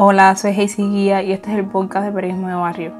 [0.00, 2.92] Hola, soy Heisy Guía y este es el podcast de Periodismo de Barrio.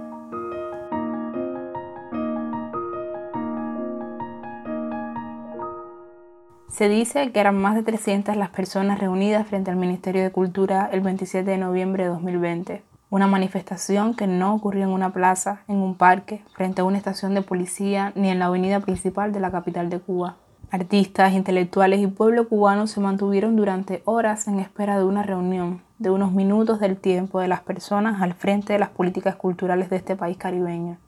[6.68, 10.90] Se dice que eran más de 300 las personas reunidas frente al Ministerio de Cultura
[10.92, 12.82] el 27 de noviembre de 2020.
[13.10, 17.32] Una manifestación que no ocurrió en una plaza, en un parque, frente a una estación
[17.32, 20.34] de policía ni en la avenida principal de la capital de Cuba.
[20.70, 26.10] Artistas, intelectuales y pueblo cubano se mantuvieron durante horas en espera de una reunión, de
[26.10, 30.14] unos minutos del tiempo de las personas al frente de las políticas culturales de este
[30.14, 30.98] país caribeño.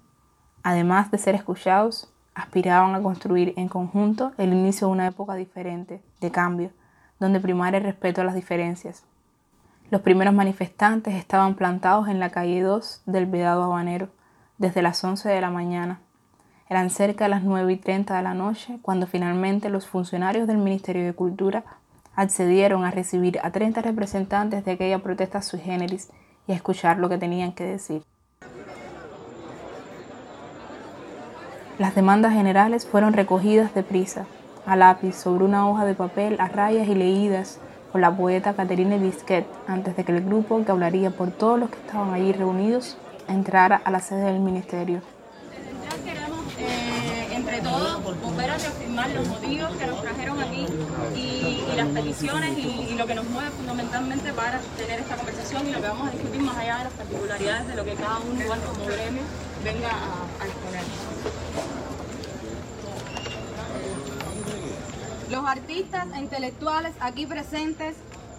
[0.63, 6.01] Además de ser escuchados, aspiraban a construir en conjunto el inicio de una época diferente,
[6.23, 6.71] de cambio,
[7.19, 9.05] donde primara el respeto a las diferencias.
[9.91, 14.09] Los primeros manifestantes estaban plantados en la calle 2 del Vedado Habanero
[14.57, 16.01] desde las 11 de la mañana
[16.71, 20.59] eran cerca de las 9 y 30 de la noche cuando finalmente los funcionarios del
[20.59, 21.65] Ministerio de Cultura
[22.15, 26.11] accedieron a recibir a 30 representantes de aquella protesta sui generis
[26.47, 28.05] y a escuchar lo que tenían que decir.
[31.79, 34.27] Las demandas generales fueron recogidas deprisa,
[34.65, 37.59] a lápiz, sobre una hoja de papel a rayas y leídas
[37.91, 41.71] por la poeta Caterine Bisquet antes de que el grupo, que hablaría por todos los
[41.71, 42.97] que estaban allí reunidos,
[43.27, 45.01] entrara a la sede del ministerio
[49.15, 50.67] los motivos que nos trajeron aquí
[51.17, 55.81] y, las peticiones y, lo que nos mueve fundamentalmente para tener esta conversación y lo
[55.81, 58.61] que vamos a discutir más allá de las particularidades de lo que cada uno, igual
[58.61, 59.23] como gremio,
[59.65, 60.83] venga a, a exponer.
[65.31, 67.97] Los artistas e intelectuales aquí presentes,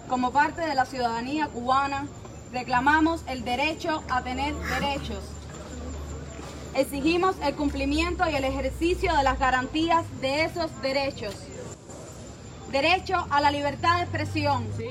[0.08, 2.06] como parte de la ciudadanía cubana,
[2.52, 5.24] reclamamos el derecho a tener derechos
[6.74, 11.34] Exigimos el cumplimiento y el ejercicio de las garantías de esos derechos.
[12.70, 14.86] Derecho a la libertad de expresión la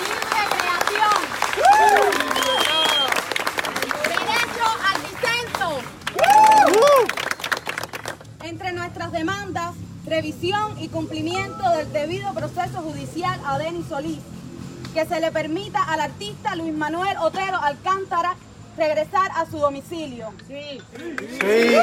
[0.00, 1.16] libre creación.
[4.08, 5.68] Derecho al disenso.
[8.42, 9.74] Entre nuestras demandas
[10.24, 14.20] revisión y cumplimiento del debido proceso judicial a Denis Solís,
[14.94, 18.34] que se le permita al artista Luis Manuel Otero Alcántara
[18.74, 20.32] regresar a su domicilio.
[20.48, 20.80] Sí.
[20.96, 21.76] sí.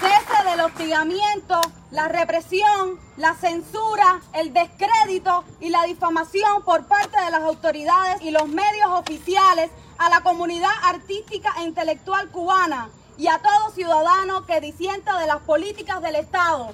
[0.00, 1.60] Cese del hostigamiento,
[1.90, 8.30] la represión, la censura, el descrédito y la difamación por parte de las autoridades y
[8.30, 14.60] los medios oficiales a la comunidad artística e intelectual cubana y a todo ciudadano que
[14.60, 16.72] disienta de las políticas del Estado.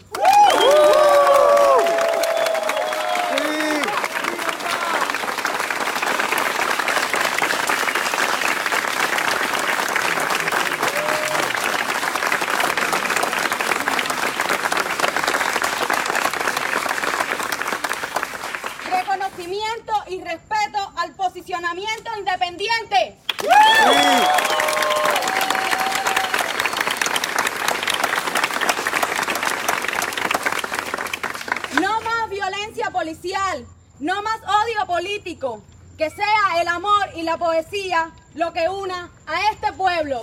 [18.91, 23.19] Reconocimiento y respeto al posicionamiento independiente.
[33.01, 33.67] policial,
[33.99, 34.87] no más odio
[35.99, 40.23] que sea el amor y la poesía lo que una a este pueblo.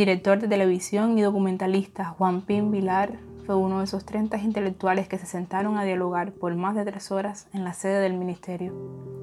[0.00, 5.18] Director de televisión y documentalista Juan Pin Vilar fue uno de esos 30 intelectuales que
[5.18, 8.72] se sentaron a dialogar por más de tres horas en la sede del ministerio.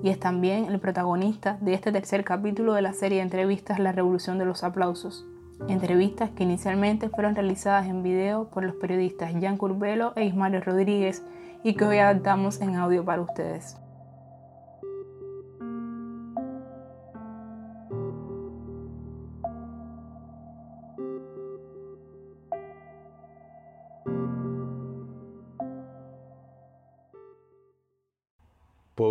[0.03, 3.91] Y es también el protagonista de este tercer capítulo de la serie de entrevistas La
[3.91, 5.25] Revolución de los Aplausos.
[5.67, 11.23] Entrevistas que inicialmente fueron realizadas en video por los periodistas Jan Curbelo e Ismario Rodríguez
[11.63, 13.77] y que hoy adaptamos en audio para ustedes.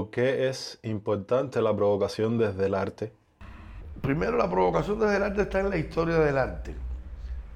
[0.07, 3.13] ¿Por qué es importante la provocación desde el arte?
[4.01, 6.77] Primero, la provocación desde el arte está en la historia del arte.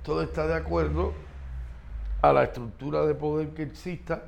[0.02, 1.12] Todo está de acuerdo
[2.20, 4.24] a la estructura de poder que exista,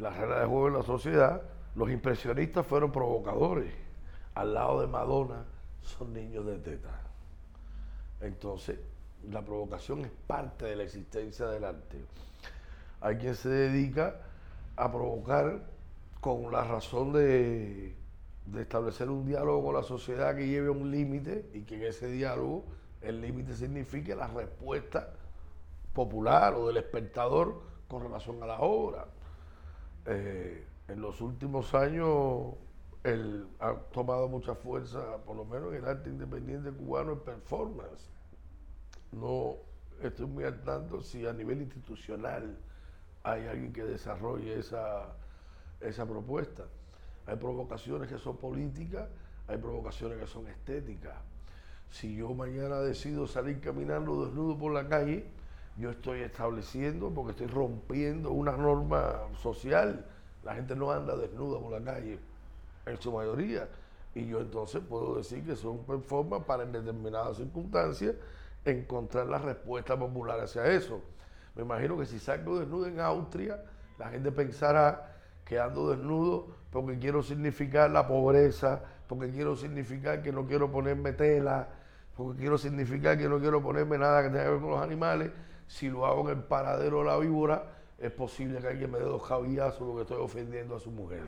[0.00, 1.40] la regla de juego en la sociedad.
[1.76, 3.72] Los impresionistas fueron provocadores.
[4.34, 5.44] Al lado de Madonna
[5.82, 7.00] son niños de teta.
[8.22, 8.80] Entonces,
[9.30, 12.04] la provocación es parte de la existencia del arte.
[13.00, 14.16] Hay quien se dedica
[14.74, 15.75] a provocar
[16.20, 17.94] con la razón de,
[18.46, 22.08] de establecer un diálogo con la sociedad que lleve un límite y que en ese
[22.08, 22.64] diálogo
[23.00, 25.12] el límite signifique la respuesta
[25.92, 29.06] popular o del espectador con relación a la obra.
[30.06, 32.54] Eh, en los últimos años
[33.02, 38.10] él ha tomado mucha fuerza, por lo menos en el arte independiente cubano, en performance.
[39.12, 39.56] No
[40.02, 42.58] estoy muy al tanto si a nivel institucional
[43.22, 45.16] hay alguien que desarrolle esa,
[45.80, 46.64] esa propuesta.
[47.26, 49.08] Hay provocaciones que son políticas,
[49.48, 51.14] hay provocaciones que son estéticas.
[51.90, 55.24] Si yo mañana decido salir caminando desnudo por la calle,
[55.76, 60.04] yo estoy estableciendo, porque estoy rompiendo una norma social.
[60.42, 62.18] La gente no anda desnuda por la calle,
[62.86, 63.68] en su mayoría.
[64.14, 68.14] Y yo entonces puedo decir que son performance para en determinadas circunstancias
[68.64, 71.02] encontrar la respuesta popular hacia eso.
[71.54, 73.62] Me imagino que si salgo desnudo en Austria,
[73.98, 75.15] la gente pensará
[75.46, 81.12] que ando desnudo porque quiero significar la pobreza, porque quiero significar que no quiero ponerme
[81.12, 81.68] tela,
[82.16, 85.30] porque quiero significar que no quiero ponerme nada que tenga que ver con los animales.
[85.68, 87.64] Si lo hago en el paradero de la víbora,
[87.98, 91.22] es posible que alguien me dé dos javillazos porque estoy ofendiendo a su mujer.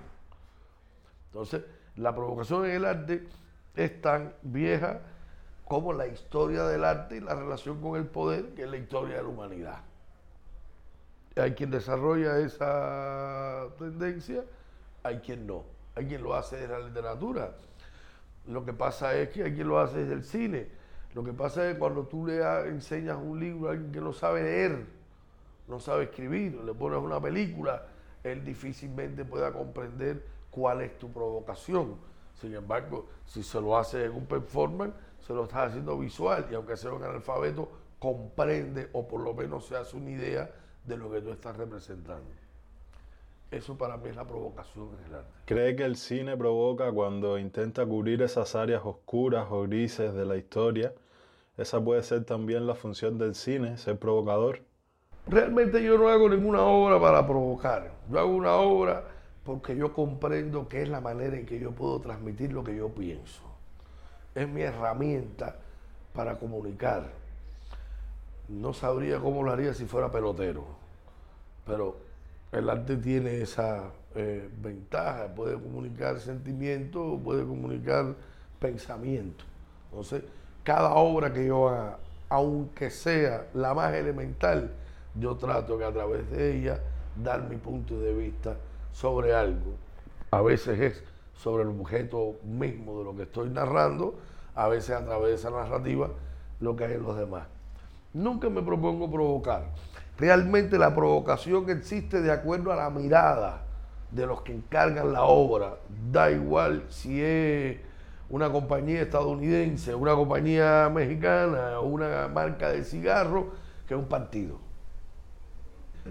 [1.29, 1.63] Entonces,
[1.97, 3.27] la provocación en el arte
[3.77, 5.01] es tan vieja
[5.65, 9.17] como la historia del arte y la relación con el poder, que es la historia
[9.17, 9.79] de la humanidad.
[11.37, 14.45] Hay quien desarrolla esa tendencia,
[15.03, 15.65] hay quien no.
[15.95, 17.55] Hay quien lo hace desde la literatura.
[18.47, 20.69] Lo que pasa es que hay quien lo hace desde el cine.
[21.15, 24.13] Lo que pasa es que cuando tú le enseñas un libro a alguien que no
[24.13, 24.87] sabe leer,
[25.67, 27.87] no sabe escribir, le pones una película,
[28.23, 31.97] él difícilmente pueda comprender cuál es tu provocación.
[32.41, 34.95] Sin embargo, si se lo hace en un performance,
[35.27, 39.67] se lo está haciendo visual y aunque sea un analfabeto, comprende o por lo menos
[39.67, 40.51] se hace una idea
[40.85, 42.31] de lo que tú estás representando.
[43.51, 45.31] Eso para mí es la provocación en el arte.
[45.47, 50.37] ¿Cree que el cine provoca cuando intenta cubrir esas áreas oscuras o grises de la
[50.37, 50.93] historia?
[51.57, 54.61] ¿Esa puede ser también la función del cine, ser provocador?
[55.27, 57.91] Realmente yo no hago ninguna obra para provocar.
[58.11, 59.05] Yo hago una obra
[59.45, 62.91] porque yo comprendo que es la manera en que yo puedo transmitir lo que yo
[62.91, 63.43] pienso.
[64.35, 65.57] Es mi herramienta
[66.13, 67.11] para comunicar.
[68.49, 70.65] No sabría cómo lo haría si fuera pelotero,
[71.67, 71.97] pero
[72.51, 78.15] el arte tiene esa eh, ventaja, puede comunicar sentimientos, puede comunicar
[78.59, 79.45] pensamiento.
[79.91, 80.23] Entonces,
[80.65, 81.99] cada obra que yo haga,
[82.31, 84.73] aunque sea la más elemental,
[85.15, 86.81] yo trato que a través de ella
[87.23, 88.57] dar mi punto de vista
[88.93, 89.75] sobre algo.
[90.31, 91.05] A veces es
[91.35, 94.19] sobre el objeto mismo de lo que estoy narrando,
[94.55, 96.11] a veces a través de esa narrativa
[96.61, 97.47] lo que hay en los demás.
[98.13, 99.67] Nunca me propongo provocar.
[100.17, 103.65] Realmente la provocación existe de acuerdo a la mirada
[104.11, 105.77] de los que encargan la obra.
[106.11, 107.79] Da igual si es
[108.31, 113.53] una compañía estadounidense, una compañía mexicana, una marca de cigarro,
[113.87, 114.59] que un partido.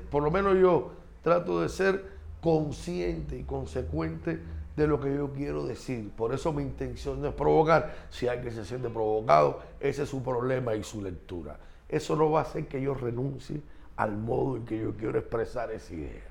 [0.10, 0.92] Por lo menos yo
[1.22, 4.40] trato de ser consciente y consecuente
[4.76, 6.12] de lo que yo quiero decir.
[6.12, 7.94] Por eso mi intención no es provocar.
[8.10, 11.58] Si alguien se siente provocado, ese es su problema y su lectura.
[11.90, 13.62] Eso no va a hacer que yo renuncie
[13.96, 16.24] al modo en que yo quiero expresar esa idea.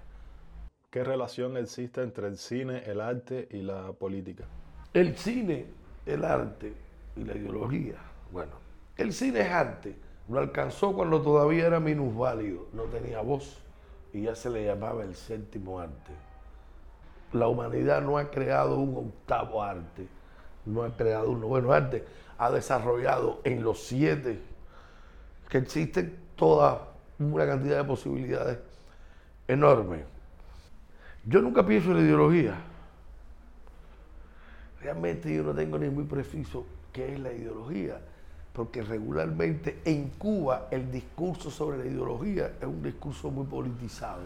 [0.91, 4.45] ¿Qué relación existe entre el cine, el arte y la política?
[4.93, 5.67] El cine,
[6.05, 6.73] el arte
[7.17, 7.97] y la ideología.
[8.33, 8.53] Bueno,
[8.97, 9.97] el cine es arte.
[10.29, 13.59] Lo alcanzó cuando todavía era minusválido, no tenía voz
[14.13, 16.13] y ya se le llamaba el séptimo arte.
[17.33, 20.07] La humanidad no ha creado un octavo arte,
[20.65, 22.05] no ha creado un noveno arte,
[22.39, 24.41] ha desarrollado en los siete
[25.49, 26.79] que existen todas
[27.19, 28.59] una cantidad de posibilidades
[29.49, 30.05] enorme.
[31.25, 32.55] Yo nunca pienso en la ideología.
[34.81, 38.01] Realmente yo no tengo ni muy preciso qué es la ideología,
[38.53, 44.23] porque regularmente en Cuba el discurso sobre la ideología es un discurso muy politizado.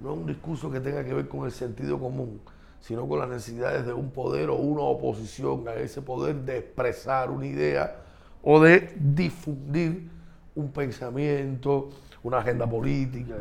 [0.00, 2.40] No es un discurso que tenga que ver con el sentido común,
[2.80, 7.30] sino con las necesidades de un poder o una oposición a ese poder de expresar
[7.30, 8.04] una idea
[8.50, 10.08] o de difundir
[10.54, 11.90] un pensamiento,
[12.22, 13.34] una agenda política.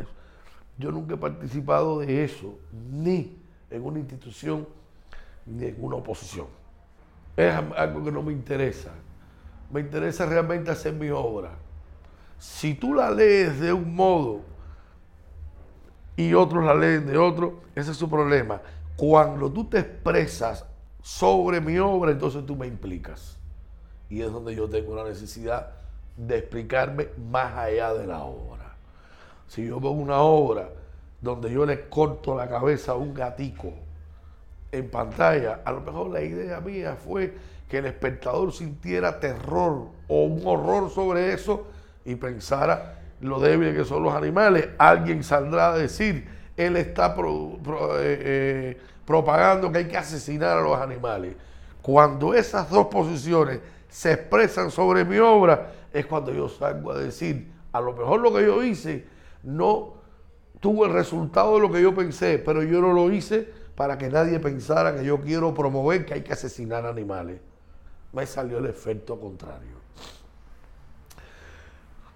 [0.77, 2.59] Yo nunca he participado de eso,
[2.91, 4.67] ni en una institución,
[5.45, 6.47] ni en una oposición.
[7.37, 8.91] Es algo que no me interesa.
[9.71, 11.51] Me interesa realmente hacer mi obra.
[12.37, 14.41] Si tú la lees de un modo
[16.17, 18.61] y otros la leen de otro, ese es su problema.
[18.97, 20.65] Cuando tú te expresas
[21.01, 23.36] sobre mi obra, entonces tú me implicas.
[24.09, 25.71] Y es donde yo tengo la necesidad
[26.15, 28.75] de explicarme más allá de la obra.
[29.47, 30.69] Si yo veo una obra
[31.21, 33.73] donde yo le corto la cabeza a un gatico
[34.71, 37.33] en pantalla, a lo mejor la idea mía fue
[37.69, 41.67] que el espectador sintiera terror o un horror sobre eso
[42.05, 44.69] y pensara lo débiles que son los animales.
[44.77, 47.57] Alguien saldrá a decir, él está eh,
[47.99, 51.35] eh, propagando que hay que asesinar a los animales.
[51.81, 53.59] Cuando esas dos posiciones
[53.97, 58.31] se expresan sobre mi obra, es cuando yo salgo a decir, a lo mejor lo
[58.31, 59.07] que yo hice
[59.41, 59.95] no
[60.59, 64.07] tuvo el resultado de lo que yo pensé, pero yo no lo hice para que
[64.07, 67.41] nadie pensara que yo quiero promover que hay que asesinar animales.
[68.13, 69.77] Me salió el efecto contrario.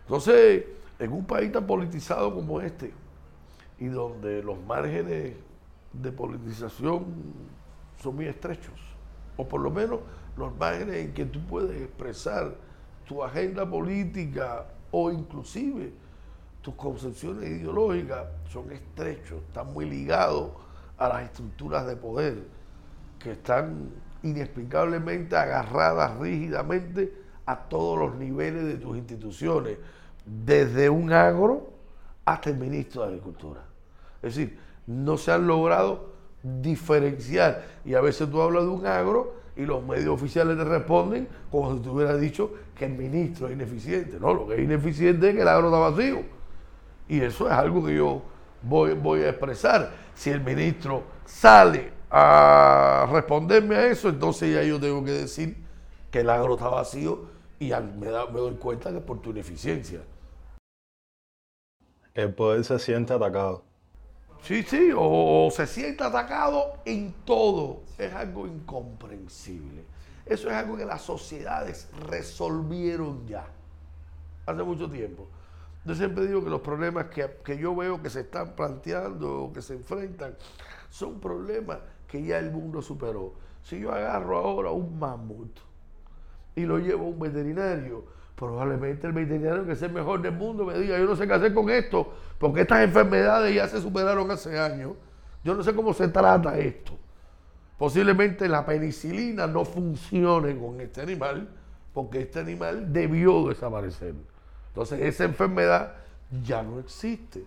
[0.01, 0.65] Entonces,
[0.99, 2.93] en un país tan politizado como este,
[3.79, 5.33] y donde los márgenes
[5.93, 7.05] de politización
[8.03, 8.90] son muy estrechos,
[9.37, 9.99] o por lo menos
[10.37, 12.55] los márgenes en que tú puedes expresar
[13.07, 15.91] tu agenda política o inclusive
[16.61, 20.51] tus concepciones ideológicas son estrechos, están muy ligados
[20.97, 22.43] a las estructuras de poder
[23.17, 23.89] que están
[24.23, 27.13] inexplicablemente agarradas rígidamente
[27.45, 29.77] a todos los niveles de tus instituciones,
[30.25, 31.71] desde un agro
[32.23, 33.61] hasta el ministro de Agricultura.
[34.21, 36.10] Es decir, no se han logrado
[36.43, 37.65] diferenciar.
[37.85, 41.75] Y a veces tú hablas de un agro y los medios oficiales te responden como
[41.75, 44.19] si te hubiera dicho que el ministro es ineficiente.
[44.19, 46.23] No, lo que es ineficiente es que el agro está vacío.
[47.07, 48.21] Y eso es algo que yo
[48.61, 49.91] voy, voy a expresar.
[50.15, 55.57] Si el ministro sale a responderme a eso, entonces ya yo tengo que decir
[56.09, 57.25] que el agro está vacío
[57.59, 60.01] y me, me doy cuenta que es por tu ineficiencia.
[62.13, 63.63] El poder se siente atacado.
[64.43, 67.81] Sí, sí, o, se siente atacado en todo.
[67.97, 69.83] Es algo incomprensible.
[70.25, 73.45] Eso es algo que las sociedades resolvieron ya,
[74.45, 75.27] hace mucho tiempo.
[75.83, 79.61] Yo siempre digo que los problemas que, yo veo que se están planteando o que
[79.61, 80.35] se enfrentan
[80.89, 83.33] son problemas que ya el mundo superó.
[83.63, 85.57] Si yo agarro ahora un mamut
[86.55, 88.05] y lo llevo a un veterinario,
[88.41, 91.33] probablemente el veterinario que es el mejor del mundo me diga, yo no sé qué
[91.33, 94.93] hacer con esto, porque estas enfermedades ya se superaron hace años.
[95.43, 96.97] Yo no sé cómo se trata esto.
[97.77, 101.49] Posiblemente la penicilina no funcione con este animal,
[101.93, 104.15] porque este animal debió desaparecer.
[104.69, 105.93] Entonces esa enfermedad
[106.43, 107.45] ya no existe.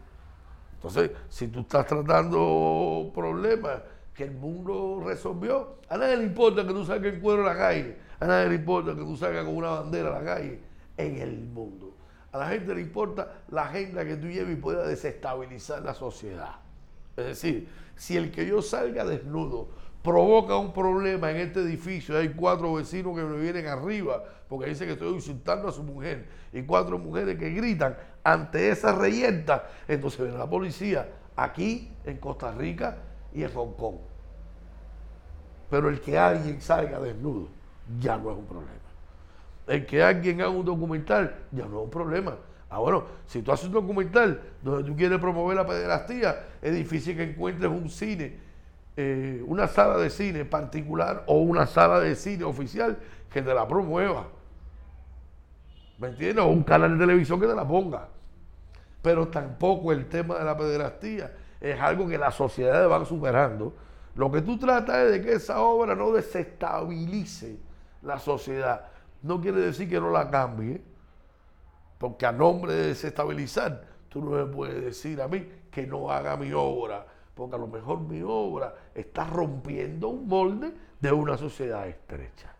[0.76, 3.80] Entonces, si tú estás tratando problemas
[4.14, 7.58] que el mundo resolvió, a nadie le importa que tú salgas en cuero a la
[7.58, 10.63] calle, a nadie le importa que tú salgas con una bandera a la calle
[10.96, 11.94] en el mundo.
[12.32, 16.56] A la gente le importa la agenda que tú lleves y pueda desestabilizar la sociedad.
[17.16, 19.68] Es decir, si el que yo salga desnudo
[20.02, 24.88] provoca un problema en este edificio, hay cuatro vecinos que me vienen arriba porque dicen
[24.88, 30.20] que estoy insultando a su mujer y cuatro mujeres que gritan ante esa reyerta, entonces
[30.20, 32.98] viene la policía aquí en Costa Rica
[33.32, 33.96] y en Hong Kong.
[35.70, 37.48] Pero el que alguien salga desnudo
[38.00, 38.83] ya no es un problema
[39.66, 42.36] el que alguien haga un documental, ya no es un problema.
[42.68, 47.16] Ah, bueno, si tú haces un documental donde tú quieres promover la pederastía, es difícil
[47.16, 48.36] que encuentres un cine,
[48.96, 52.98] eh, una sala de cine particular o una sala de cine oficial
[53.30, 54.26] que te la promueva.
[55.98, 56.44] ¿Me entiendes?
[56.44, 58.08] O un canal de televisión que te la ponga.
[59.00, 63.72] Pero tampoco el tema de la pederastía es algo que las sociedades van superando.
[64.16, 67.56] Lo que tú tratas es de que esa obra no desestabilice
[68.02, 68.86] la sociedad
[69.24, 70.80] no quiere decir que no la cambie,
[71.98, 76.36] porque a nombre de desestabilizar, tú no me puedes decir a mí que no haga
[76.36, 81.88] mi obra, porque a lo mejor mi obra está rompiendo un molde de una sociedad
[81.88, 82.54] estrecha.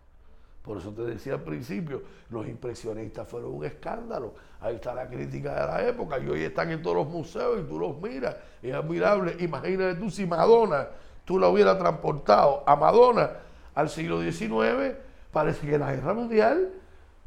[0.63, 4.33] Por eso te decía al principio, los impresionistas fueron un escándalo.
[4.59, 7.69] Ahí está la crítica de la época y hoy están en todos los museos y
[7.69, 8.35] tú los miras.
[8.63, 9.35] Es admirable.
[9.39, 10.87] Imagínate tú si Madonna,
[11.23, 13.29] tú la hubieras transportado a Madonna
[13.75, 15.04] al siglo XIX
[15.35, 16.71] parece que la guerra mundial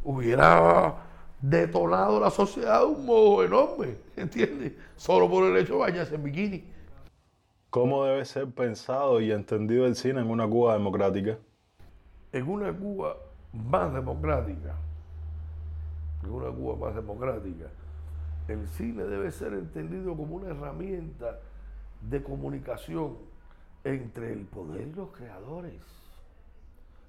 [0.03, 0.95] hubiera
[1.43, 4.73] detonado la sociedad de un modo enorme, ¿entiendes?
[4.97, 6.65] Solo por el hecho de bañarse en bikini.
[7.69, 11.37] ¿Cómo debe ser pensado y entendido el cine en una Cuba democrática?
[12.33, 13.15] En una Cuba
[13.53, 14.75] más democrática,
[16.25, 17.67] en una Cuba más democrática,
[18.49, 21.41] el cine debe ser entendido como una herramienta
[22.01, 23.19] de comunicación
[23.85, 25.98] entre el poder y los creadores.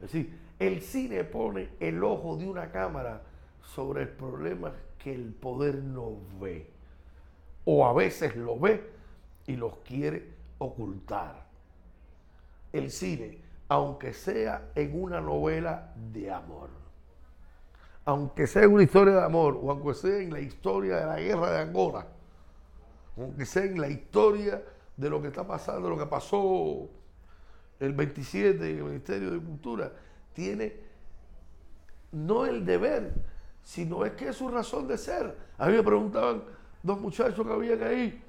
[0.01, 3.21] Es decir, el cine pone el ojo de una cámara
[3.61, 6.69] sobre el problema que el poder no ve.
[7.65, 8.89] O a veces lo ve
[9.47, 11.45] y los quiere ocultar.
[12.71, 16.69] El cine, aunque sea en una novela de amor,
[18.05, 21.19] aunque sea en una historia de amor, o aunque sea en la historia de la
[21.19, 22.07] guerra de Angola,
[23.17, 24.63] aunque sea en la historia
[24.95, 26.89] de lo que está pasando, lo que pasó
[27.79, 29.91] el 27 en el Ministerio de Cultura,
[30.33, 30.75] tiene
[32.11, 33.13] no el deber,
[33.63, 35.35] sino es que es su razón de ser.
[35.57, 36.43] A mí me preguntaban
[36.81, 38.23] dos muchachos que habían ahí,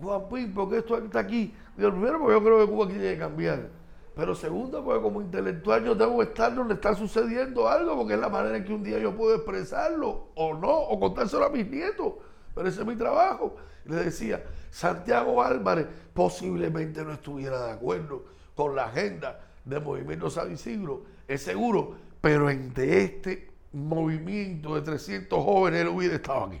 [0.00, 1.54] Juan Pín, ¿por qué esto está aquí?
[1.76, 3.68] Digo, primero, porque yo creo que Cuba tiene que cambiar.
[4.14, 8.28] Pero segundo, porque como intelectual yo que estar donde está sucediendo algo, porque es la
[8.28, 12.14] manera en que un día yo puedo expresarlo, o no, o contárselo a mis nietos.
[12.54, 13.56] Pero ese es mi trabajo.
[13.84, 18.24] le decía, Santiago Álvarez posiblemente no estuviera de acuerdo
[18.58, 25.44] con la agenda del movimiento San Isidro, es seguro, pero entre este movimiento de 300
[25.44, 26.60] jóvenes él hubiera estado aquí.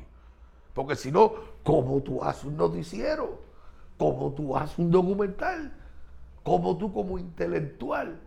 [0.74, 1.32] Porque si no,
[1.64, 3.40] ¿cómo tú haces un noticiero?
[3.96, 5.72] ¿Cómo tú haces un documental?
[6.44, 8.20] ¿Cómo tú como intelectual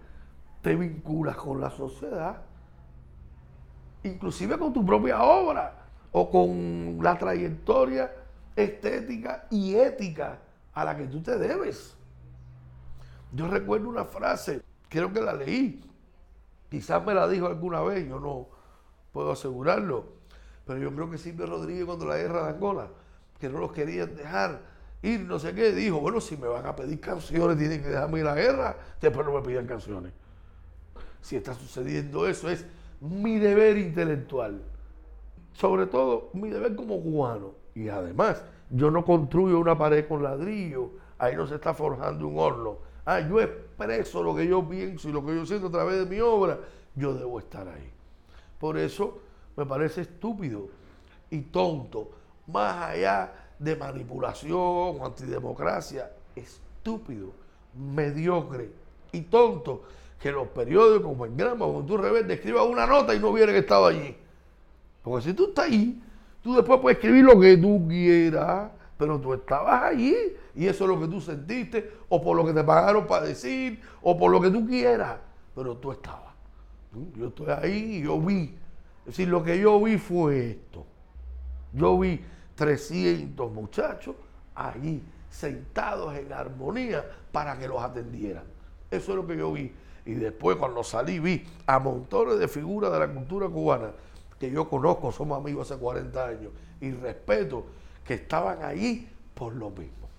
[0.61, 2.41] te vinculas con la sociedad?
[4.03, 8.11] Inclusive con tu propia obra o con la trayectoria
[8.53, 10.39] estética y ética
[10.73, 12.00] a la que tú te debes.
[13.31, 15.81] Yo recuerdo una frase, creo que la leí,
[16.69, 18.49] quizás me la dijo alguna vez, yo no
[19.11, 20.05] puedo asegurarlo,
[20.65, 22.87] pero yo creo que Silvio Rodríguez cuando la guerra de Angola,
[23.39, 24.61] que no los querían dejar
[25.01, 28.19] ir, no sé qué, dijo, bueno, si me van a pedir canciones, tienen que dejarme
[28.19, 30.13] ir a la guerra, después no me pidan canciones.
[31.21, 32.65] Si está sucediendo eso, es
[32.99, 34.61] mi deber intelectual.
[35.53, 37.55] Sobre todo, mi deber como cubano.
[37.75, 42.39] Y además, yo no construyo una pared con ladrillo, ahí no se está forjando un
[42.39, 42.77] horno.
[43.05, 46.05] Ah, yo expreso lo que yo pienso y lo que yo siento a través de
[46.05, 46.59] mi obra,
[46.95, 47.89] yo debo estar ahí.
[48.59, 49.19] Por eso
[49.55, 50.67] me parece estúpido
[51.29, 52.11] y tonto,
[52.47, 57.31] más allá de manipulación o antidemocracia, estúpido,
[57.73, 58.71] mediocre
[59.11, 59.83] y tonto
[60.19, 63.29] que los periódicos como en Grama o en Tu Rebelde escriban una nota y no
[63.29, 64.15] hubieran estado allí.
[65.01, 65.99] Porque si tú estás ahí,
[66.43, 68.69] tú después puedes escribir lo que tú quieras,
[69.01, 70.15] pero tú estabas allí
[70.53, 73.81] y eso es lo que tú sentiste, o por lo que te pagaron para decir,
[74.03, 75.17] o por lo que tú quieras,
[75.55, 76.35] pero tú estabas.
[77.15, 78.55] Yo estoy ahí y yo vi.
[78.99, 80.85] Es decir, lo que yo vi fue esto.
[81.73, 82.23] Yo vi
[82.53, 84.15] 300 muchachos
[84.53, 88.43] allí sentados en armonía para que los atendieran.
[88.91, 89.73] Eso es lo que yo vi.
[90.05, 93.93] Y después cuando salí vi a montones de figuras de la cultura cubana
[94.39, 97.65] que yo conozco, somos amigos hace 40 años y respeto,
[98.03, 100.09] que estaban allí por lo mismo.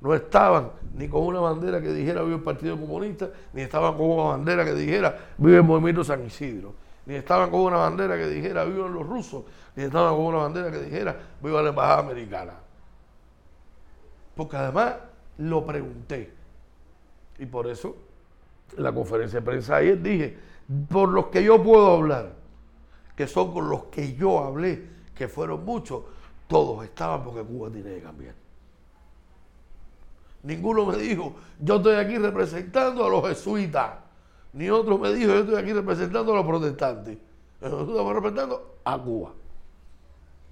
[0.00, 4.10] No estaban ni con una bandera que dijera vive el Partido Comunista, ni estaban con
[4.10, 6.74] una bandera que dijera vive el Movimiento San Isidro,
[7.06, 10.70] ni estaban con una bandera que dijera vivan los rusos, ni estaban con una bandera
[10.70, 12.52] que dijera viva la Embajada Americana.
[14.34, 14.96] Porque además
[15.38, 16.32] lo pregunté.
[17.38, 17.96] Y por eso
[18.76, 20.38] en la conferencia de prensa ayer dije,
[20.90, 22.32] por los que yo puedo hablar,
[23.14, 24.84] que son con los que yo hablé,
[25.14, 26.02] que fueron muchos,
[26.46, 28.34] todos estaban porque Cuba tiene que cambiar.
[30.42, 33.98] Ninguno me dijo, yo estoy aquí representando a los jesuitas.
[34.52, 37.18] Ni otro me dijo, yo estoy aquí representando a los protestantes.
[37.60, 39.32] Nosotros estamos representando a Cuba,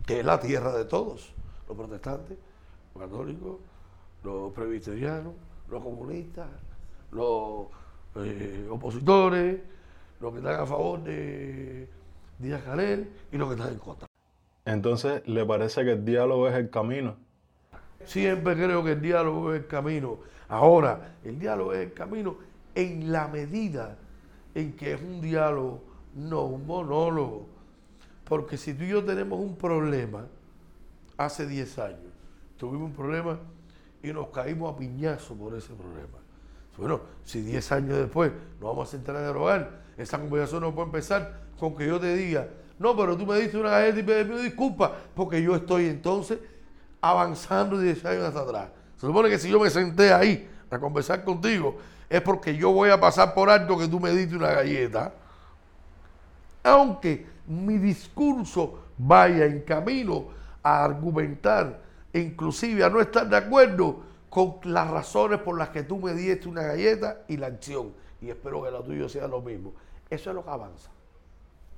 [0.05, 1.33] que es la tierra de todos.
[1.69, 2.37] Los protestantes,
[2.95, 3.57] los católicos,
[4.25, 5.33] los presbiterianos,
[5.71, 6.49] los comunistas,
[7.13, 7.67] los
[8.17, 9.61] eh, opositores,
[10.21, 11.89] los que están a favor de
[12.39, 14.14] Díaz Canel y los que están en contra.
[14.65, 17.17] Entonces, ¿le parece que el diálogo es el camino?
[18.05, 20.19] Siempre creo que el diálogo es el camino.
[20.49, 22.37] Ahora, el diálogo es el camino
[22.75, 23.99] en la medida
[24.55, 25.83] en que es un diálogo,
[26.15, 27.47] no un monólogo.
[28.25, 30.27] Porque si tú y yo tenemos un problema,
[31.17, 32.13] hace 10 años,
[32.57, 33.39] tuvimos un problema
[34.03, 36.19] y nos caímos a piñazo por ese problema.
[36.77, 40.87] Bueno, si 10 años después nos vamos a sentar a dialogar, esa conversación no puede
[40.87, 42.49] empezar con que yo te diga,
[42.79, 46.39] no, pero tú me diste una galleta y me pido disculpas, porque yo estoy entonces
[47.01, 48.69] avanzando 10 años hasta atrás.
[48.97, 52.91] Se supone que si yo me senté ahí a conversar contigo, es porque yo voy
[52.91, 55.13] a pasar por alto que tú me diste una galleta.
[56.63, 60.29] Aunque mi discurso vaya en camino
[60.63, 61.81] a argumentar,
[62.13, 66.49] inclusive a no estar de acuerdo con las razones por las que tú me diste
[66.49, 67.93] una galleta y la acción.
[68.21, 69.75] Y espero que la tuya sea lo mismo.
[70.09, 70.91] Eso es lo que avanza.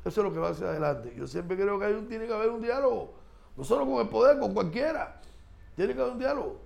[0.06, 1.12] Eso es lo que va hacia adelante.
[1.16, 3.14] Yo siempre creo que hay un, tiene que haber un diálogo.
[3.56, 5.20] No solo con el poder, con cualquiera.
[5.74, 6.60] Tiene que haber un diálogo.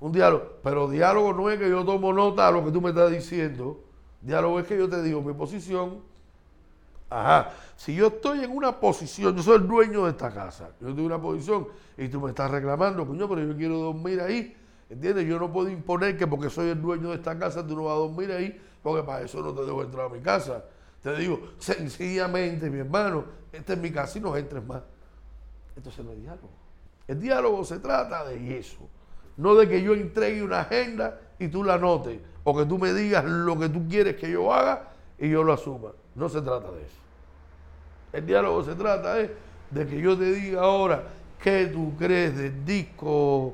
[0.00, 0.44] Un diálogo.
[0.62, 3.82] Pero diálogo no es que yo tomo nota de lo que tú me estás diciendo.
[4.20, 6.02] Diálogo es que yo te digo mi posición.
[7.08, 7.50] Ajá.
[7.76, 10.68] Si yo estoy en una posición, yo soy el dueño de esta casa.
[10.82, 14.54] Yo en una posición y tú me estás reclamando, coño, pero yo quiero dormir ahí.
[14.90, 15.26] ¿Entiendes?
[15.26, 17.94] Yo no puedo imponer que porque soy el dueño de esta casa tú no vas
[17.94, 20.62] a dormir ahí, porque para eso no te debo entrar a mi casa.
[21.04, 24.80] Te digo, sencillamente, mi hermano, esta es mi casa y no entres más.
[25.76, 26.48] Entonces no hay diálogo.
[27.06, 28.88] El diálogo se trata de eso.
[29.36, 32.18] No de que yo entregue una agenda y tú la notes.
[32.42, 35.52] O que tú me digas lo que tú quieres que yo haga y yo lo
[35.52, 35.90] asuma.
[36.14, 36.96] No se trata de eso.
[38.14, 39.36] El diálogo se trata de,
[39.72, 41.04] de que yo te diga ahora
[41.38, 43.52] qué tú crees del disco,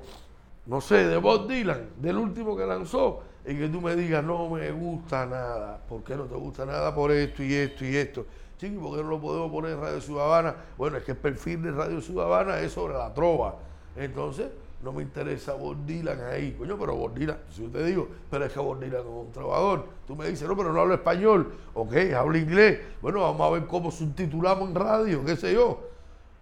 [0.66, 4.48] no sé, de Bob Dylan, del último que lanzó, y que tú me digas, no
[4.48, 5.80] me gusta nada.
[5.88, 6.94] ¿Por qué no te gusta nada?
[6.94, 8.24] Por esto y esto y esto.
[8.58, 10.54] Sí, ¿por qué no lo podemos poner en Radio Ciudadana?
[10.78, 13.56] Bueno, es que el perfil de Radio Ciudadana es sobre la trova.
[13.96, 14.50] Entonces,
[14.84, 16.52] no me interesa Bob Dylan ahí.
[16.52, 19.32] Coño, pero Bob Dylan, si yo te digo, pero es que Bob Dylan es un
[19.32, 19.88] trovador.
[20.06, 21.52] Tú me dices, no, pero no hablo español.
[21.74, 22.78] Ok, hablo inglés.
[23.02, 25.88] Bueno, vamos a ver cómo subtitulamos en radio, qué sé yo.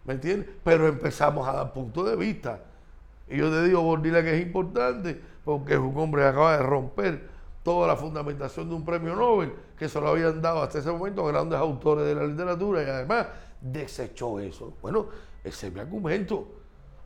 [0.05, 0.51] ¿Me entiendes?
[0.63, 2.61] Pero empezamos a dar punto de vista.
[3.31, 7.27] Y yo te digo, que es importante porque es un hombre que acaba de romper
[7.63, 11.25] toda la fundamentación de un premio Nobel que se lo habían dado hasta ese momento
[11.25, 14.75] grandes autores de la literatura y además desechó eso.
[14.83, 15.07] Bueno,
[15.43, 16.47] ese es mi argumento.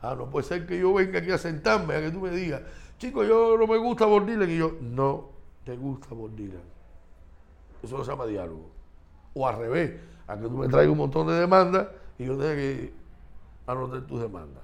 [0.01, 2.61] Ah, no puede ser que yo venga aquí a sentarme, a que tú me digas,
[2.97, 5.29] chico, yo no me gusta Bob y yo, no
[5.63, 6.31] te gusta Bob
[7.81, 8.69] Eso no se llama diálogo.
[9.35, 11.87] O al revés, a que tú me traigas un montón de demandas
[12.19, 12.93] y yo tenga que
[13.67, 14.63] anotar tus demandas.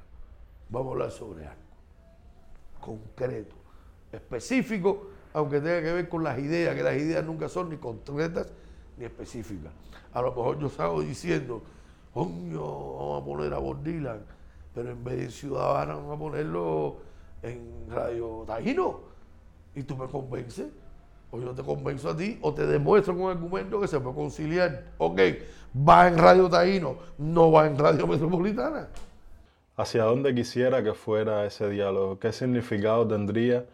[0.68, 1.70] Vamos a hablar sobre algo
[2.80, 3.56] concreto,
[4.12, 8.48] específico, aunque tenga que ver con las ideas, que las ideas nunca son ni concretas
[8.98, 9.72] ni específicas.
[10.14, 11.62] A lo mejor yo salgo diciendo,
[12.14, 13.78] coño, vamos a poner a Bob
[14.74, 16.98] pero en vez de Ciudadana vamos a ponerlo
[17.42, 19.00] en Radio Taíno.
[19.76, 20.68] Y tú me convences,
[21.32, 24.86] o yo te convenzo a ti, o te demuestro con argumento que se puede conciliar.
[24.98, 25.20] Ok,
[25.88, 28.88] va en Radio Taíno, no va en Radio Metropolitana.
[29.78, 32.20] ¿Hacia dónde quisiera que fuera ese diálogo?
[32.20, 33.66] ¿Qué significado tendría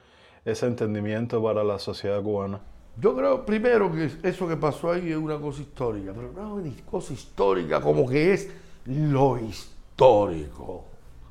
[0.46, 2.62] ese entendimiento para la sociedad cubana?
[2.98, 6.82] Yo creo primero que eso que pasó ahí es una cosa histórica, pero no es
[6.84, 8.50] cosa histórica como que es
[8.86, 10.86] lo histórico.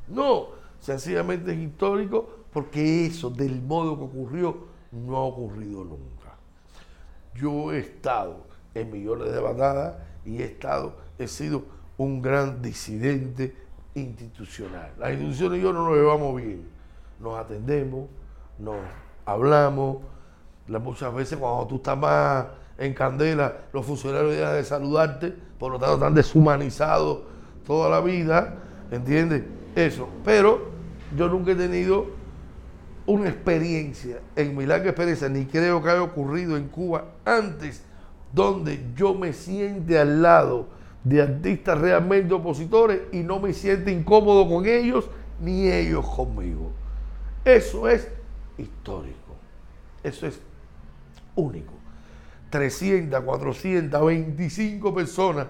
[0.09, 0.49] No,
[0.81, 4.57] sencillamente es histórico porque eso, del modo que ocurrió,
[4.93, 6.37] no ha ocurrido nunca.
[7.35, 9.97] Yo he estado en millones de batadas
[10.27, 11.65] y he estado, he sido
[11.97, 13.57] un gran disidente
[13.95, 14.93] institucional.
[14.99, 16.69] Las instituciones y yo no nos llevamos bien.
[17.21, 18.09] Nos atendemos,
[18.59, 18.77] nos
[19.27, 19.99] hablamos.
[20.67, 22.47] Muchas veces cuando tú estás más
[22.79, 27.21] en candela, los funcionarios dejan de saludarte, por lo tanto están deshumanizados
[27.67, 28.57] toda la vida,
[28.91, 29.43] ¿entiendes?
[29.77, 30.09] Eso.
[30.25, 30.71] Pero
[31.17, 32.07] yo nunca he tenido
[33.07, 37.85] una experiencia, en mi larga experiencia, ni creo que haya ocurrido en Cuba antes,
[38.33, 40.69] donde yo me siente al lado
[41.05, 45.09] de artistas realmente opositores y no me siento incómodo con ellos
[45.41, 46.73] ni ellos conmigo.
[47.45, 48.09] Eso es
[48.59, 49.37] histórico.
[50.03, 50.41] Eso es
[51.35, 51.73] único.
[52.51, 55.49] 300, 425 personas,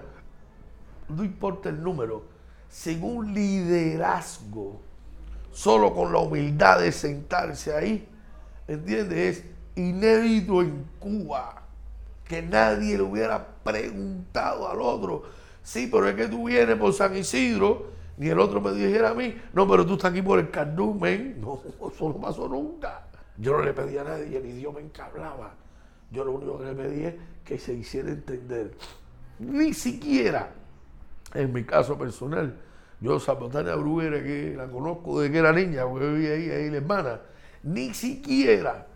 [1.07, 2.23] no importa el número,
[2.69, 4.81] sin un liderazgo,
[5.51, 8.07] solo con la humildad de sentarse ahí,
[8.67, 9.37] ¿entiendes?
[9.37, 11.61] Es inédito en Cuba
[12.23, 15.23] que nadie le hubiera preguntado al otro
[15.65, 17.87] Sí, pero es que tú vienes por San Isidro,
[18.17, 21.39] ni el otro me dijera a mí, no, pero tú estás aquí por el Cardumen.
[21.41, 21.61] No,
[21.93, 23.07] eso no pasó nunca.
[23.37, 25.53] Yo no le pedí a nadie, el idioma en que hablaba.
[26.11, 28.71] Yo lo único que le pedí es que se hiciera entender.
[29.39, 30.51] Ni siquiera,
[31.33, 32.57] en mi caso personal,
[33.01, 36.77] yo, Zapotania Bruguera, que la conozco desde que era niña, porque vivía ahí, ahí la
[36.77, 37.19] hermana,
[37.63, 38.87] ni siquiera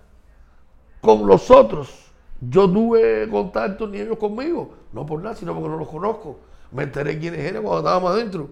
[1.02, 2.10] con los otros
[2.42, 4.74] yo tuve contacto ni ellos conmigo.
[4.94, 6.40] No por nada, sino porque no los conozco.
[6.72, 8.50] Me enteré quiénes eran cuando estábamos adentro,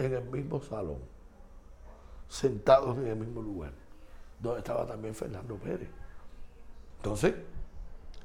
[0.00, 0.98] en el mismo salón,
[2.28, 3.72] sentados en el mismo lugar,
[4.40, 5.88] donde estaba también Fernando Pérez.
[6.96, 7.34] Entonces,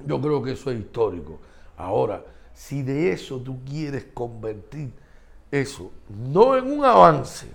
[0.06, 1.40] yo creo que eso es histórico.
[1.78, 4.92] Ahora, si de eso tú quieres convertir
[5.52, 7.48] eso, no en un avance,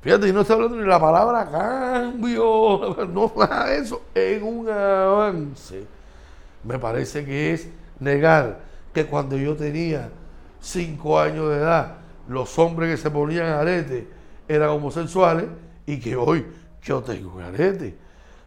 [0.00, 5.86] fíjate, no está hablando ni la palabra cambio, no nada eso, en un avance,
[6.64, 8.60] me parece que es negar
[8.94, 10.10] que cuando yo tenía
[10.60, 11.99] cinco años de edad,
[12.30, 14.06] los hombres que se ponían arete
[14.46, 15.46] eran homosexuales
[15.84, 16.46] y que hoy
[16.80, 17.96] yo tengo arete.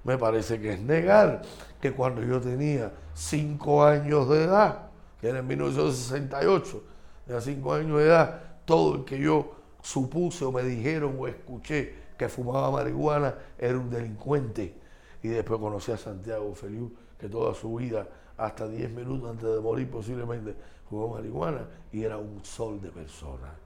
[0.05, 1.41] Me parece que es negar
[1.81, 4.83] que cuando yo tenía cinco años de edad,
[5.19, 6.83] que era en 1968,
[7.25, 11.93] de cinco años de edad, todo el que yo supuse o me dijeron o escuché
[12.17, 14.75] que fumaba marihuana era un delincuente.
[15.21, 19.59] Y después conocí a Santiago Feliu, que toda su vida, hasta 10 minutos antes de
[19.59, 20.55] morir posiblemente,
[20.89, 23.62] jugó marihuana y era un sol de persona.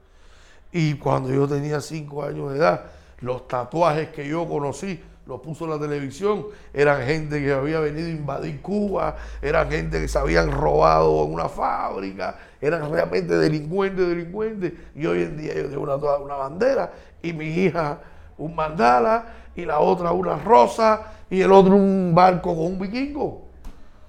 [0.72, 2.84] Y cuando yo tenía cinco años de edad,
[3.20, 8.06] los tatuajes que yo conocí, los puso en la televisión, eran gente que había venido
[8.06, 14.08] a invadir Cuba, eran gente que se habían robado en una fábrica, eran realmente delincuentes,
[14.08, 14.72] delincuentes.
[14.94, 17.98] Y hoy en día yo tengo una, una bandera y mi hija
[18.38, 23.48] un mandala y la otra una rosa y el otro un barco con un vikingo.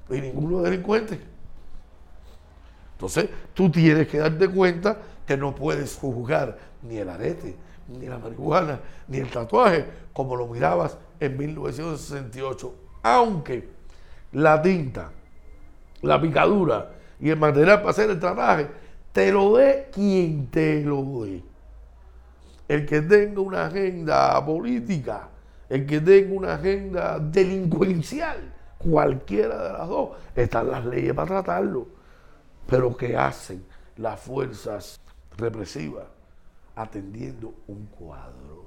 [0.10, 1.19] Y ninguno delincuente.
[2.93, 4.98] Entonces, tú tienes que darte cuenta
[5.30, 7.56] que no puedes juzgar ni el arete,
[7.88, 12.74] ni la marihuana, ni el tatuaje como lo mirabas en 1968.
[13.04, 13.70] Aunque
[14.32, 15.12] la tinta,
[16.02, 18.70] la picadura y el material para hacer el tatuaje
[19.12, 21.44] te lo dé quien te lo dé.
[22.68, 25.30] El que tenga una agenda política,
[25.70, 31.88] el que tenga una agenda delincuencial, cualquiera de las dos, están las leyes para tratarlo.
[32.65, 33.63] Pero ¿qué hacen
[33.96, 35.00] las fuerzas
[35.39, 36.08] represivas?
[36.75, 38.65] Atendiendo un cuadro,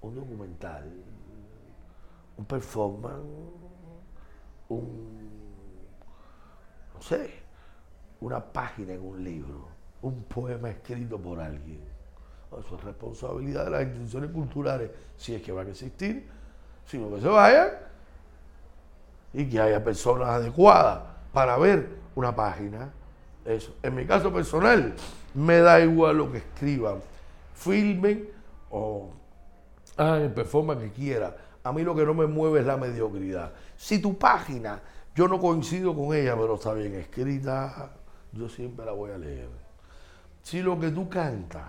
[0.00, 0.90] un documental,
[2.36, 3.26] un performance,
[4.68, 5.18] un,
[6.94, 7.30] no sé,
[8.20, 9.68] una página en un libro,
[10.02, 11.82] un poema escrito por alguien.
[12.58, 16.28] Eso es responsabilidad de las instituciones culturales, si es que van a existir,
[16.86, 17.68] sino que se vayan
[19.34, 22.90] y que haya personas adecuadas para ver una página.
[23.44, 23.74] Eso.
[23.82, 24.94] En mi caso personal,
[25.34, 27.00] me da igual lo que escriban,
[27.54, 28.28] filmen
[28.70, 29.10] o
[29.96, 31.36] hagan el performance que quiera.
[31.62, 33.52] A mí lo que no me mueve es la mediocridad.
[33.76, 34.80] Si tu página,
[35.14, 37.90] yo no coincido con ella, pero está bien escrita,
[38.32, 39.48] yo siempre la voy a leer.
[40.42, 41.66] Si lo que tú cantas,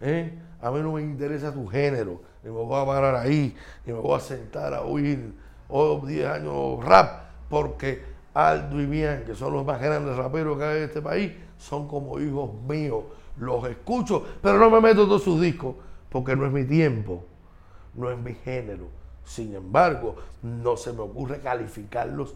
[0.00, 0.38] ¿eh?
[0.60, 3.98] a mí no me interesa tu género, ni me voy a parar ahí, ni me
[3.98, 5.34] voy a sentar a oír
[5.68, 10.64] o 10 años rap, porque Aldo y Bian, que son los más grandes raperos que
[10.64, 13.04] hay en este país, son como hijos míos.
[13.38, 15.76] Los escucho, pero no me meto todos sus discos,
[16.08, 17.24] porque no es mi tiempo,
[17.94, 18.88] no es mi género.
[19.24, 22.34] Sin embargo, no se me ocurre calificarlos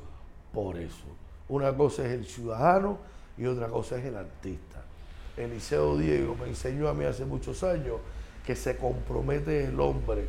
[0.52, 1.04] por eso.
[1.48, 2.98] Una cosa es el ciudadano
[3.36, 4.82] y otra cosa es el artista.
[5.36, 7.96] Eliseo Diego me enseñó a mí hace muchos años
[8.44, 10.26] que se compromete el hombre,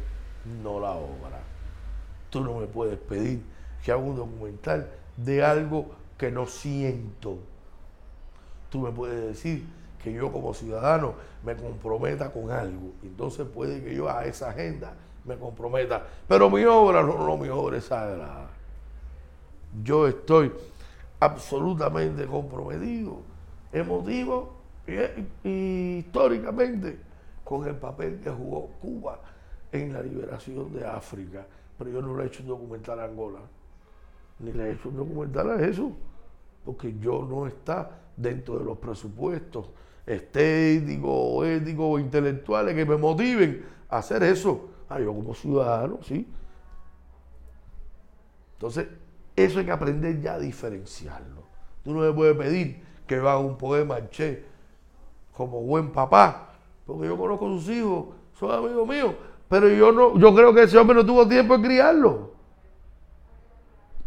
[0.62, 1.40] no la obra.
[2.30, 3.42] Tú no me puedes pedir
[3.84, 4.88] que haga un documental
[5.24, 7.38] de algo que no siento.
[8.70, 9.66] Tú me puedes decir
[10.04, 12.92] que yo como ciudadano me comprometa con algo.
[13.04, 14.94] Entonces puede que yo a esa agenda
[15.26, 16.06] me comprometa.
[16.28, 18.50] Pero mi obra, no, no, mi obra es sagrada.
[19.84, 20.52] Yo estoy
[21.20, 23.22] absolutamente comprometido,
[23.72, 24.54] emotivo
[25.44, 27.00] y, históricamente
[27.44, 29.20] con el papel que jugó Cuba
[29.72, 31.46] en la liberación de África.
[31.78, 33.40] Pero yo no le he hecho un documental a Angola,
[34.40, 35.92] ni le he hecho un documental a eso,
[36.66, 39.70] porque yo no está dentro de los presupuestos
[40.06, 44.70] estéticos, éticos o intelectuales que me motiven a hacer eso.
[44.90, 46.28] Ah, yo como ciudadano, sí.
[48.54, 48.88] Entonces,
[49.36, 51.44] eso hay que aprender ya a diferenciarlo.
[51.84, 54.44] Tú no me puedes pedir que haga un poema Che
[55.34, 56.50] como buen papá,
[56.86, 59.14] porque yo conozco a sus hijos, son amigos míos,
[59.48, 62.39] pero yo no, yo creo que ese hombre no tuvo tiempo de criarlo.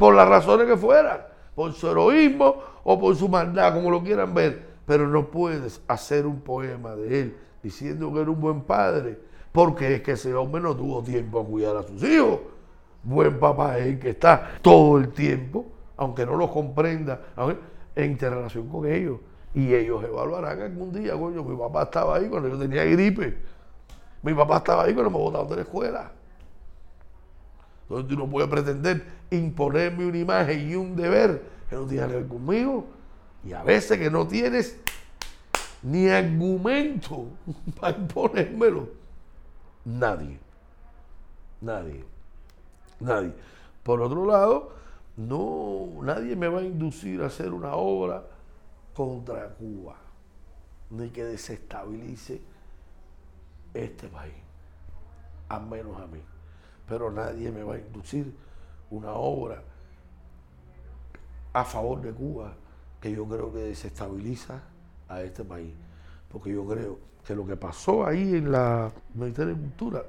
[0.03, 1.21] Por las razones que fueran,
[1.55, 4.73] por su heroísmo o por su maldad, como lo quieran ver.
[4.85, 9.17] Pero no puedes hacer un poema de él diciendo que era un buen padre,
[9.53, 12.41] porque es que ese hombre no tuvo tiempo a cuidar a sus hijos
[13.05, 17.21] buen papá es el que está todo el tiempo, aunque no lo comprenda,
[17.95, 19.21] en interrelación con ellos.
[19.55, 23.39] Y ellos evaluarán algún día, coño, mi papá estaba ahí cuando yo tenía gripe.
[24.21, 26.11] Mi papá estaba ahí cuando me botaron de la escuela.
[27.83, 32.15] Entonces tú no puedes pretender imponerme una imagen y un deber que no tiene que
[32.15, 32.87] ver conmigo.
[33.45, 34.79] Y a veces que no tienes
[35.83, 37.27] ni argumento
[37.81, 38.89] para imponérmelo.
[39.85, 40.39] Nadie.
[41.61, 42.05] Nadie.
[43.01, 43.35] Nadie.
[43.83, 44.73] Por otro lado,
[45.17, 48.25] no, nadie me va a inducir a hacer una obra
[48.95, 49.97] contra Cuba,
[50.91, 52.41] ni que desestabilice
[53.75, 54.35] este país,
[55.49, 56.21] al menos a mí.
[56.87, 58.33] Pero nadie me va a inducir
[58.93, 59.63] una obra
[61.53, 62.55] a favor de Cuba
[63.01, 64.61] que yo creo que desestabiliza
[65.09, 65.73] a este país.
[66.31, 70.05] Porque yo creo que lo que pasó ahí en la Ministerio de Cultura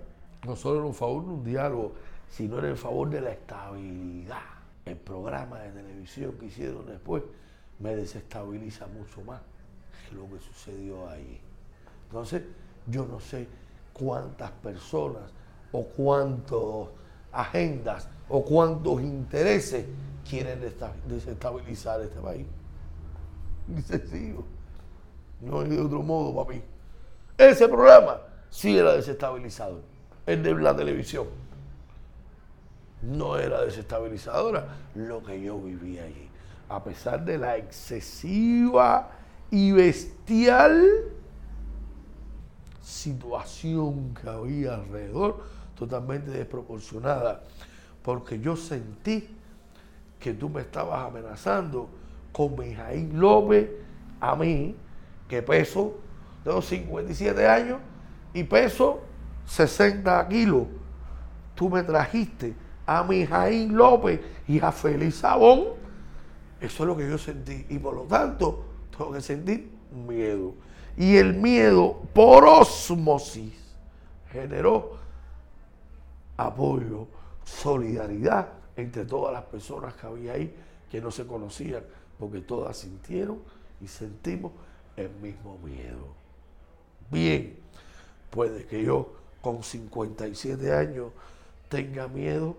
[0.46, 1.93] no solo era un favor de un diálogo
[2.30, 4.41] sino en el favor de la estabilidad.
[4.86, 7.24] El programa de televisión que hicieron después
[7.80, 9.39] me desestabiliza mucho más
[10.10, 11.39] que lo que sucedió ahí.
[12.08, 12.43] Entonces,
[12.88, 13.48] yo no sé
[13.93, 15.24] cuántas personas
[15.72, 16.89] o cuántas
[17.34, 19.86] agendas o cuántos intereses
[20.28, 20.60] quieren
[21.08, 22.46] desestabilizar este país.
[23.67, 24.43] Ni sencillo.
[25.41, 26.62] No hay de otro modo, papi.
[27.38, 29.82] Ese programa sí era desestabilizador,
[30.26, 31.28] el de la televisión
[33.04, 34.65] no era desestabilizadora
[34.96, 36.30] lo que yo vivía allí.
[36.69, 39.12] A pesar de la excesiva
[39.52, 40.82] y bestial
[42.82, 45.43] situación que había alrededor
[45.76, 47.44] totalmente desproporcionada,
[48.02, 49.28] porque yo sentí
[50.20, 51.90] que tú me estabas amenazando
[52.32, 53.70] con Mijaín López
[54.20, 54.76] a mí,
[55.28, 55.96] que peso,
[56.44, 57.80] tengo 57 años
[58.34, 59.02] y peso
[59.46, 60.68] 60 kilos.
[61.56, 62.56] Tú me trajiste
[62.86, 65.66] a Mijaín López y a Félix Sabón.
[66.60, 67.66] Eso es lo que yo sentí.
[67.70, 68.66] Y por lo tanto,
[68.98, 69.72] tengo que sentir
[70.08, 70.54] miedo.
[70.98, 73.54] Y el miedo, por osmosis,
[74.32, 74.98] generó
[76.38, 77.08] apoyo,
[77.43, 80.56] solidaridad entre todas las personas que había ahí
[80.89, 81.84] que no se conocían,
[82.19, 83.39] porque todas sintieron
[83.82, 84.52] y sentimos
[84.96, 86.13] el mismo miedo.
[87.10, 87.58] Bien,
[88.30, 91.12] puede que yo con 57 años
[91.67, 92.56] tenga miedo,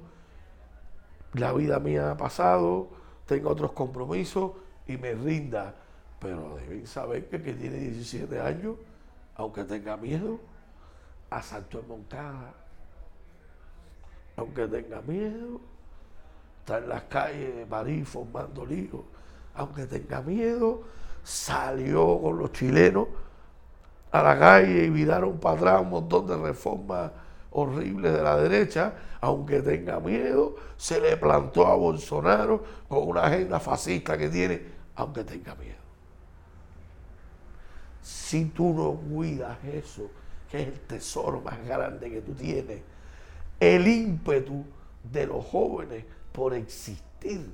[1.33, 2.89] la vida mía ha pasado,
[3.27, 4.53] tenga otros compromisos
[4.87, 5.75] y me rinda,
[6.19, 8.77] pero deben saber que que tiene 17 años,
[9.37, 10.41] aunque tenga miedo,
[11.31, 12.55] asaltó en Moncada,
[14.37, 15.61] aunque tenga miedo,
[16.61, 19.03] está en las calles de París formando líos,
[19.55, 20.83] aunque tenga miedo,
[21.23, 23.09] salió con los chilenos
[24.11, 27.11] a la calle y viraron para atrás un montón de reformas
[27.53, 33.61] horribles de la derecha, aunque tenga miedo, se le plantó a Bolsonaro con una agenda
[33.61, 34.63] fascista que tiene,
[34.97, 35.75] aunque tenga miedo.
[38.03, 40.11] Si tú no cuidas eso,
[40.51, 42.83] que es el tesoro más grande que tú tienes,
[43.61, 44.65] el ímpetu
[45.13, 47.51] de los jóvenes por existir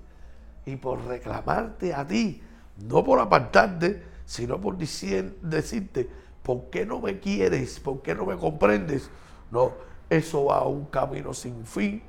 [0.65, 2.43] y por reclamarte a ti,
[2.89, 6.09] no por apartarte, sino por decirte,
[6.43, 7.81] ¿por qué no me quieres?
[7.81, 9.11] ¿Por qué no me comprendes?
[9.51, 9.73] No,
[10.09, 12.03] eso va a un camino sin fin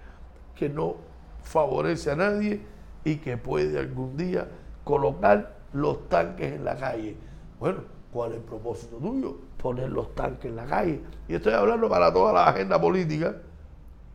[0.56, 0.96] que no
[1.44, 2.62] favorece a nadie
[3.04, 4.48] y que puede algún día
[4.84, 7.18] colocar los tanques en la calle.
[7.60, 7.80] Bueno,
[8.12, 9.38] ¿cuál es el propósito tuyo?
[9.58, 11.02] Poner los tanques en la calle.
[11.28, 13.36] Y estoy hablando para toda la agenda política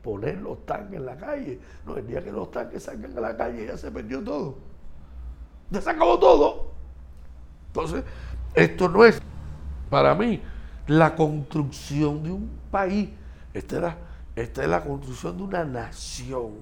[0.07, 1.59] poner los tanques en la calle.
[1.85, 4.57] No, el día que los tanques salgan a la calle ya se perdió todo.
[5.69, 6.71] Ya se acabó todo.
[7.67, 8.05] Entonces,
[8.55, 9.21] esto no es
[9.91, 10.41] para mí
[10.87, 13.09] la construcción de un país.
[13.53, 13.97] Esta,
[14.37, 16.53] esta es la construcción de una nación.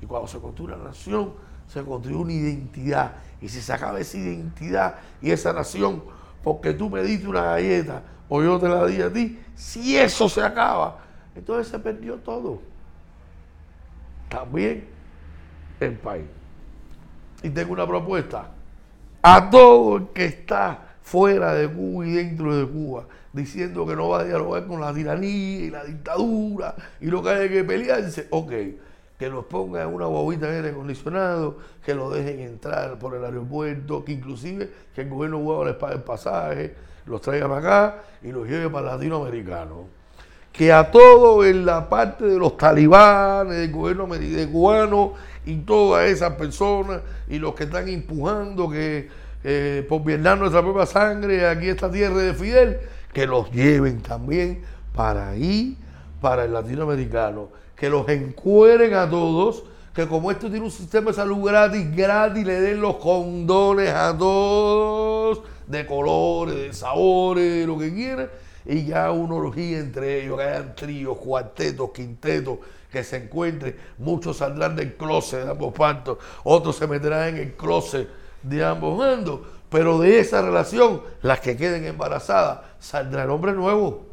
[0.00, 1.32] Y cuando se construye una nación,
[1.66, 3.16] se construye una identidad.
[3.40, 6.04] Y si se acaba esa identidad y esa nación,
[6.44, 10.28] porque tú me diste una galleta o yo te la di a ti, si eso
[10.28, 10.98] se acaba,
[11.34, 12.75] entonces se perdió todo
[14.28, 14.84] también
[15.80, 16.26] el país.
[17.42, 18.50] Y tengo una propuesta.
[19.22, 24.08] A todo el que está fuera de Cuba y dentro de Cuba, diciendo que no
[24.08, 28.26] va a dialogar con la tiranía y la dictadura y lo que hay que pelearse,
[28.30, 28.52] ok,
[29.18, 33.24] que los ponga en una bobita de aire acondicionado, que lo dejen entrar por el
[33.24, 36.74] aeropuerto, que inclusive que el gobierno huevo les pague el pasaje,
[37.06, 39.95] los traiga para acá y los lleve para el latinoamericano
[40.56, 44.08] que a todo en la parte de los talibanes, del gobierno
[44.50, 45.12] cubano
[45.44, 49.08] y todas esas personas y los que están empujando que
[49.88, 52.78] por Vietnam nuestra propia sangre, aquí esta tierra de Fidel,
[53.12, 54.62] que los lleven también
[54.94, 55.76] para ahí,
[56.20, 59.62] para el latinoamericano, que los encueren a todos,
[59.94, 64.16] que como esto tiene un sistema de salud gratis, gratis, le den los condones a
[64.16, 68.28] todos, de colores, de sabores, de lo que quieran
[68.66, 72.58] y ya una orgía entre ellos, que hayan tríos, cuartetos, quintetos,
[72.90, 73.76] que se encuentren.
[73.98, 78.08] Muchos saldrán del closet de ambos partos, otros se meterán en el closet
[78.42, 84.06] de ambos bandos, pero de esa relación, las que queden embarazadas, saldrá el hombre nuevo.